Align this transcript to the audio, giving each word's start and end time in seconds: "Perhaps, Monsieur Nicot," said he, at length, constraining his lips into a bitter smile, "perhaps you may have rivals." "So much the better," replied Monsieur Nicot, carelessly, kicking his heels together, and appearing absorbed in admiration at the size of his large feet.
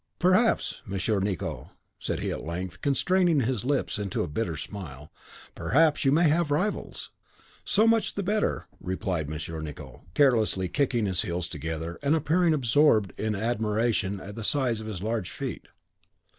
"Perhaps, 0.17 0.81
Monsieur 0.83 1.19
Nicot," 1.19 1.67
said 1.99 2.21
he, 2.21 2.31
at 2.31 2.43
length, 2.43 2.81
constraining 2.81 3.41
his 3.41 3.63
lips 3.65 3.99
into 3.99 4.23
a 4.23 4.27
bitter 4.27 4.57
smile, 4.57 5.11
"perhaps 5.53 6.03
you 6.05 6.11
may 6.11 6.27
have 6.27 6.49
rivals." 6.49 7.11
"So 7.63 7.85
much 7.85 8.15
the 8.15 8.23
better," 8.23 8.65
replied 8.79 9.29
Monsieur 9.29 9.61
Nicot, 9.61 9.99
carelessly, 10.15 10.69
kicking 10.69 11.05
his 11.05 11.21
heels 11.21 11.47
together, 11.47 11.99
and 12.01 12.15
appearing 12.15 12.55
absorbed 12.55 13.13
in 13.19 13.35
admiration 13.35 14.19
at 14.19 14.33
the 14.33 14.43
size 14.43 14.81
of 14.81 14.87
his 14.87 15.03
large 15.03 15.29
feet. 15.29 15.67